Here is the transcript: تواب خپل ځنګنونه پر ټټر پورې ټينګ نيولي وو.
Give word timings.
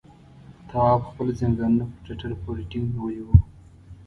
تواب 0.69 1.01
خپل 1.09 1.27
ځنګنونه 1.39 1.83
پر 1.91 1.97
ټټر 2.07 2.31
پورې 2.41 2.63
ټينګ 2.71 2.87
نيولي 2.93 3.21
وو. 3.25 3.37